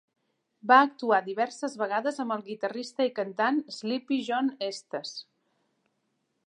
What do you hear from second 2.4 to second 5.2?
guitarrista i cantant Sleepy John Estes.